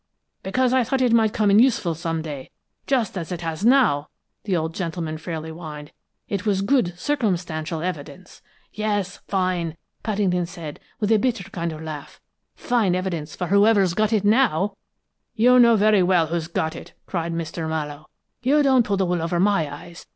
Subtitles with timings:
[0.41, 2.49] "'Because, I thought it might come in useful some day,
[2.87, 4.09] just as it has now,'
[4.45, 5.91] the old gentleman fairly whined.
[6.27, 8.41] 'It was good circumstantial evidence.'
[8.73, 12.19] "'Yes fine!' Paddington said, with a bitter kind of a laugh.
[12.55, 14.75] 'Fine evidence, for whoever's got it now!'
[15.35, 17.69] "'You know very well who's got it!' cried Mr.
[17.69, 18.07] Mallowe.
[18.41, 20.07] 'You don't pull the wool over my eyes!